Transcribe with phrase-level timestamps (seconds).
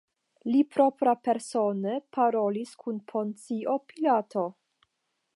[0.53, 4.45] Li proprapersone parolis kun Poncio Pilato.